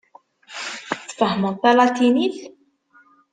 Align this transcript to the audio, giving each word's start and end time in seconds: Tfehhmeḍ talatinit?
Tfehhmeḍ 1.07 1.55
talatinit? 1.61 2.37